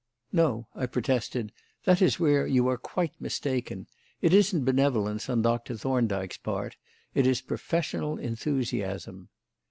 "No," 0.31 0.65
I 0.73 0.87
protested; 0.87 1.51
"that 1.83 2.01
is 2.01 2.19
where 2.19 2.47
you 2.47 2.67
are 2.69 2.77
quite 2.79 3.13
mistaken. 3.21 3.85
It 4.19 4.33
isn't 4.33 4.65
benevolence 4.65 5.29
on 5.29 5.43
Doctor 5.43 5.77
Thorndyke's 5.77 6.37
part; 6.39 6.75
it 7.13 7.27
is 7.27 7.41
professional 7.41 8.17
enthusiasm." 8.17 9.29